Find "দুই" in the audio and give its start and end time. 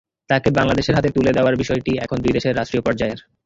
2.23-2.33